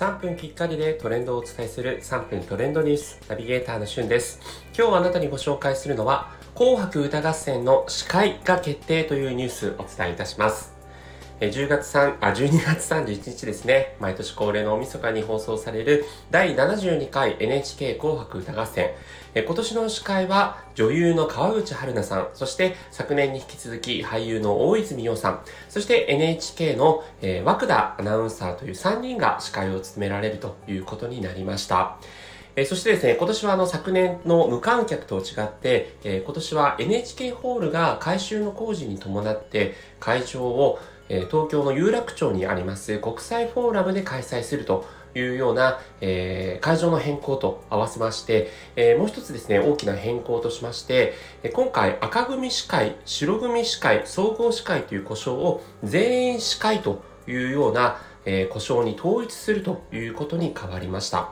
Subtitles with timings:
[0.00, 4.40] 3分きっかりでトレンドをお伝えする3分トレンドニュースナビゲーターのしゅんです。
[4.74, 10.79] 今日あなたにご紹介するのは紅白歌合戦の司会が決定というニュースお伝えいたします。
[11.40, 13.96] 10月3あ12月31日ですね。
[13.98, 18.90] 毎年恒例の大晦日に放送される第72回 NHK 紅白歌合戦。
[19.34, 25.40] 今年の司会は女優の川口春奈さん、そして昨年に引き続き俳優の大泉洋さん、
[25.70, 31.96] そして NHK の、えー、涌田アナウンサーという3人が司会を務められるということになりました。
[32.54, 40.78] えー、そしてですね、今年はあの昨年の無観客と違って、えー、今年は NHK ホールが改修の工事に伴って会場を、
[41.10, 51.14] え東京の有楽町にあります国際フォーラムで開催するというような、えー、会場の変更と合わせまして、えー、もう一つですね、大きな変更としまして、
[51.52, 61.30] 今回赤組司会、白組司会、総合司会という故障を全員司会というような、えー、故障に統一するということに変わりました。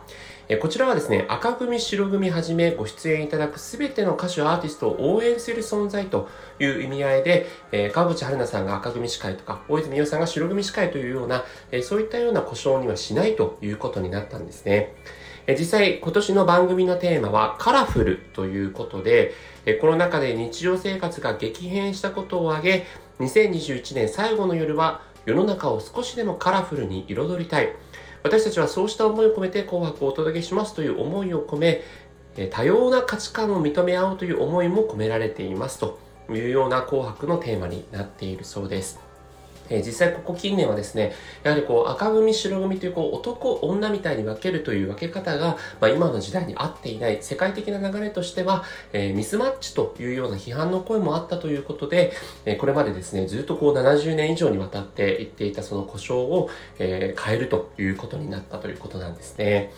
[0.51, 6.27] えこちらはですね、赤組、白組はじめご出演いただくすべての歌手、アーティストを応援する存在と
[6.59, 14.95] いう意味合いで、え川口春奈さんが赤組司会とか、大泉洋さんが白組司会というような、えそういったような故障にはしないということになったんですね。
[15.47, 19.35] え実際、今年の番組のテーマはカラフルということで、
[19.67, 22.87] えコロナ禍で日常生活が激変したことを挙げ、
[23.21, 27.75] 2021年最後の夜は世の中を少しでもカラフルに彩りたい。
[28.23, 31.83] 私たちはそうした思いを込めて紅白をお届けしますという思いを込め、
[32.51, 35.99] 多様な価値観を認め合おうという思いも込められていますと
[36.31, 39.08] いうような紅白のテーマになっているそうです。
[39.71, 52.13] え実際ここ近年はですね、やはりこう赤組白組というこう男女みたいに分けるという分け方が、まあ、今の時代に合っていない世界的な流れとしては、えー、ミスマッチというような批判の声もあったということで、
[52.45, 59.73] えー、これまでですね、ずっとこう70年以上にわたって言っていたその故障を、えー、変えるということになったということなんですね。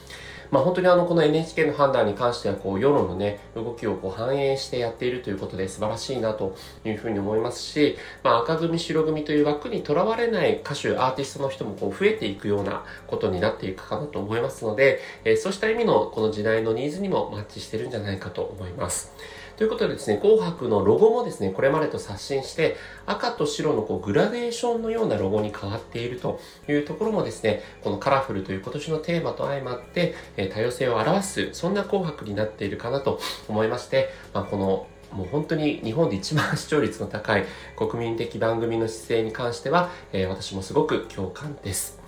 [0.50, 19.12] まあ、本当にあのこの NHK の判断に関してはこう世論のね動きをこう反映してやっているということで素晴らしいなというふうに思いますし、まあ、赤組白組という枠にとらわれない歌手アーティストの人もこう増えていくようなことになっていくかなと思いますので、えー、そうした意味のこの時代のニーズにもマッチしてるんじゃないかと思います。
[19.60, 37.44] ということでですね、紅白のロゴもですね、これまでと刷新して、赤と白のこうグラデーションのようなロゴに変わっているというところもですね、このカラフルという今年のテーマと相まって、え多様性を表す、そんな紅白になっているかなと思いまして、まあ、このもう本当に日本で一番視聴率の高い
[37.76, 42.00] 国民的番組の姿勢に関しては、えー、私もすごく共感です。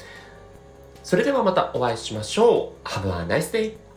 [1.03, 2.89] それではまたお会いしましょう。
[2.89, 3.92] Have a nice day!